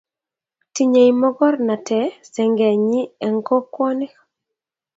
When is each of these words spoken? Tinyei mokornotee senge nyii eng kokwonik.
Tinyei 0.73 1.11
mokornotee 1.21 2.07
senge 2.33 2.67
nyii 2.87 3.11
eng 3.25 3.39
kokwonik. 3.47 4.13